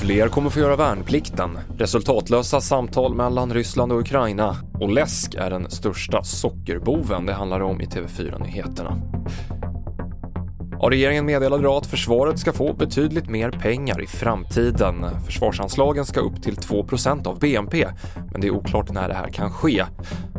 Fler 0.00 0.28
kommer 0.28 0.50
få 0.50 0.60
göra 0.60 0.76
värnplikten. 0.76 1.58
Resultatlösa 1.78 2.60
samtal 2.60 3.14
mellan 3.14 3.54
Ryssland 3.54 3.92
och 3.92 4.00
Ukraina. 4.00 4.56
Och 4.80 4.92
läsk 4.92 5.34
är 5.34 5.50
den 5.50 5.70
största 5.70 6.22
sockerboven 6.24 7.26
det 7.26 7.32
handlar 7.32 7.60
om 7.60 7.80
i 7.80 7.84
TV4-nyheterna. 7.84 9.02
Ja, 10.82 10.90
regeringen 10.90 11.26
meddelade 11.26 11.62
idag 11.62 11.76
att 11.76 11.86
försvaret 11.86 12.38
ska 12.38 12.52
få 12.52 12.72
betydligt 12.72 13.28
mer 13.28 13.50
pengar 13.50 14.02
i 14.02 14.06
framtiden. 14.06 15.06
Försvarsanslagen 15.26 16.06
ska 16.06 16.20
upp 16.20 16.42
till 16.42 16.56
2% 16.56 17.26
av 17.26 17.38
BNP, 17.38 17.86
men 18.32 18.40
det 18.40 18.46
är 18.46 18.50
oklart 18.50 18.92
när 18.92 19.08
det 19.08 19.14
här 19.14 19.28
kan 19.28 19.50
ske. 19.50 19.84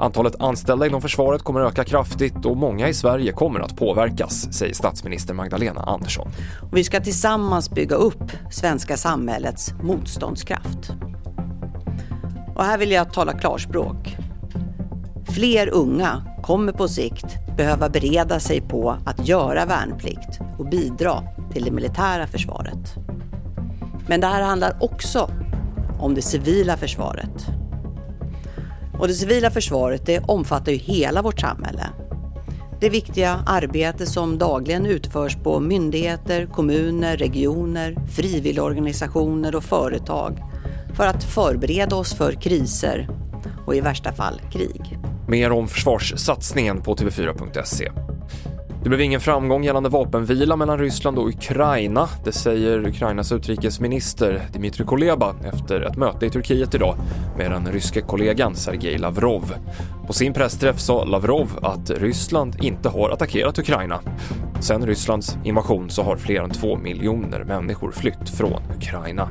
Antalet 0.00 0.40
anställda 0.40 0.86
inom 0.86 1.02
försvaret 1.02 1.42
kommer 1.42 1.60
öka 1.60 1.84
kraftigt 1.84 2.44
och 2.44 2.56
många 2.56 2.88
i 2.88 2.94
Sverige 2.94 3.32
kommer 3.32 3.60
att 3.60 3.76
påverkas, 3.76 4.52
säger 4.52 4.74
statsminister 4.74 5.34
Magdalena 5.34 5.80
Andersson. 5.80 6.28
Vi 6.72 6.84
ska 6.84 7.00
tillsammans 7.00 7.70
bygga 7.70 7.96
upp 7.96 8.32
svenska 8.50 8.96
samhällets 8.96 9.74
motståndskraft. 9.82 10.90
Och 12.56 12.64
här 12.64 12.78
vill 12.78 12.90
jag 12.90 13.12
tala 13.12 13.32
klarspråk. 13.32 14.16
Fler 15.34 15.68
unga 15.68 16.22
kommer 16.42 16.72
på 16.72 16.88
sikt 16.88 17.56
behöva 17.56 17.88
bereda 17.88 18.40
sig 18.40 18.60
på 18.60 18.96
att 19.06 19.28
göra 19.28 19.66
värnplikt 19.66 20.40
och 20.58 20.68
bidra 20.68 21.22
till 21.52 21.64
det 21.64 21.70
militära 21.70 22.26
försvaret. 22.26 22.94
Men 24.08 24.20
det 24.20 24.26
här 24.26 24.42
handlar 24.42 24.76
också 24.80 25.30
om 26.00 26.14
det 26.14 26.22
civila 26.22 26.76
försvaret. 26.76 27.55
Och 28.98 29.08
det 29.08 29.14
civila 29.14 29.50
försvaret 29.50 30.06
det 30.06 30.18
omfattar 30.18 30.72
ju 30.72 30.78
hela 30.78 31.22
vårt 31.22 31.40
samhälle. 31.40 31.90
Det 32.80 32.88
viktiga 32.88 33.40
arbete 33.46 34.06
som 34.06 34.38
dagligen 34.38 34.86
utförs 34.86 35.36
på 35.36 35.60
myndigheter, 35.60 36.46
kommuner, 36.46 37.16
regioner, 37.16 37.96
frivilligorganisationer 38.16 39.56
och 39.56 39.64
företag 39.64 40.42
för 40.96 41.06
att 41.06 41.24
förbereda 41.24 41.96
oss 41.96 42.14
för 42.14 42.32
kriser 42.32 43.08
och 43.66 43.76
i 43.76 43.80
värsta 43.80 44.12
fall 44.12 44.40
krig. 44.52 44.98
Mer 45.28 45.52
om 45.52 45.68
försvarssatsningen 45.68 46.82
på 46.82 46.94
tv4.se. 46.94 48.05
Det 48.86 48.90
blev 48.90 49.00
ingen 49.00 49.20
framgång 49.20 49.64
gällande 49.64 49.88
vapenvila 49.88 50.56
mellan 50.56 50.78
Ryssland 50.78 51.18
och 51.18 51.28
Ukraina. 51.28 52.08
Det 52.24 52.32
säger 52.32 52.86
Ukrainas 52.86 53.32
utrikesminister 53.32 54.42
Dmytro 54.52 54.86
Kuleba 54.86 55.34
efter 55.44 55.80
ett 55.80 55.96
möte 55.96 56.26
i 56.26 56.30
Turkiet 56.30 56.74
idag 56.74 56.96
med 57.38 57.50
den 57.50 57.66
ryske 57.66 58.00
kollegan 58.00 58.56
Sergej 58.56 58.98
Lavrov. 58.98 59.54
På 60.06 60.12
sin 60.12 60.32
pressträff 60.32 60.78
sa 60.78 61.04
Lavrov 61.04 61.58
att 61.62 61.90
Ryssland 61.90 62.56
inte 62.62 62.88
har 62.88 63.10
attackerat 63.10 63.58
Ukraina. 63.58 64.00
Sen 64.60 64.86
Rysslands 64.86 65.38
invasion 65.44 65.90
så 65.90 66.02
har 66.02 66.16
fler 66.16 66.42
än 66.42 66.50
två 66.50 66.76
miljoner 66.76 67.44
människor 67.44 67.92
flytt 67.92 68.30
från 68.30 68.62
Ukraina. 68.76 69.28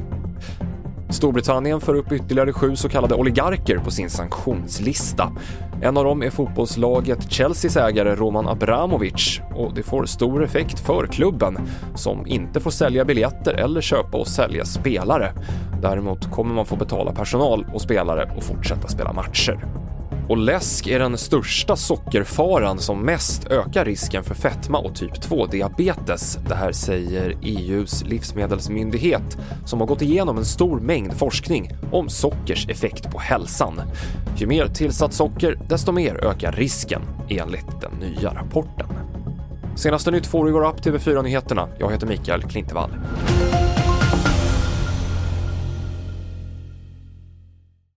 Storbritannien 1.09 1.81
för 1.81 1.95
upp 1.95 2.11
ytterligare 2.11 2.53
sju 2.53 2.75
så 2.75 2.89
kallade 2.89 3.15
oligarker 3.15 3.77
på 3.77 3.91
sin 3.91 4.09
sanktionslista. 4.09 5.31
En 5.81 5.97
av 5.97 6.03
dem 6.05 6.23
är 6.23 6.29
fotbollslaget 6.29 7.33
Chelseas 7.33 7.77
ägare 7.77 8.15
Roman 8.15 8.47
Abramovic 8.47 9.41
och 9.55 9.73
det 9.73 9.83
får 9.83 10.05
stor 10.05 10.43
effekt 10.43 10.79
för 10.79 11.07
klubben 11.07 11.57
som 11.95 12.27
inte 12.27 12.59
får 12.59 12.71
sälja 12.71 13.05
biljetter 13.05 13.53
eller 13.53 13.81
köpa 13.81 14.17
och 14.17 14.27
sälja 14.27 14.65
spelare. 14.65 15.33
Däremot 15.81 16.31
kommer 16.31 16.53
man 16.55 16.65
få 16.65 16.75
betala 16.75 17.11
personal 17.11 17.65
och 17.73 17.81
spelare 17.81 18.31
och 18.37 18.43
fortsätta 18.43 18.87
spela 18.87 19.13
matcher. 19.13 19.84
Och 20.29 20.37
läsk 20.37 20.87
är 20.87 20.99
den 20.99 21.17
största 21.17 21.75
sockerfaran 21.75 22.79
som 22.79 23.01
mest 23.01 23.47
ökar 23.47 23.85
risken 23.85 24.23
för 24.23 24.35
fetma 24.35 24.77
och 24.77 24.95
typ 24.95 25.11
2-diabetes. 25.11 26.39
Det 26.47 26.55
här 26.55 26.71
säger 26.71 27.37
EUs 27.41 28.03
livsmedelsmyndighet 28.03 29.37
som 29.65 29.79
har 29.79 29.87
gått 29.87 30.01
igenom 30.01 30.37
en 30.37 30.45
stor 30.45 30.79
mängd 30.79 31.13
forskning 31.13 31.71
om 31.91 32.09
sockers 32.09 32.69
effekt 32.69 33.11
på 33.11 33.19
hälsan. 33.19 33.81
Ju 34.37 34.47
mer 34.47 34.67
tillsatt 34.67 35.13
socker, 35.13 35.59
desto 35.69 35.91
mer 35.91 36.25
ökar 36.25 36.51
risken 36.51 37.01
enligt 37.29 37.81
den 37.81 37.91
nya 37.91 38.33
rapporten. 38.33 38.87
Senaste 39.75 40.11
nytt 40.11 40.27
får 40.27 40.43
du 40.43 40.49
i 40.49 40.53
vår 40.53 40.65
app 40.67 40.85
TV4 40.85 41.23
Nyheterna. 41.23 41.69
Jag 41.79 41.91
heter 41.91 42.07
Mikael 42.07 42.41
Klintevall. 42.41 42.91